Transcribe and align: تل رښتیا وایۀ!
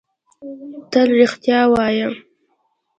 تل 0.91 1.07
رښتیا 1.19 1.59
وایۀ! 1.71 2.07